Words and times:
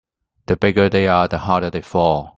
The 0.47 0.55
bigger 0.57 0.89
they 0.89 1.07
are 1.07 1.27
the 1.27 1.37
harder 1.37 1.69
they 1.69 1.81
fall. 1.81 2.29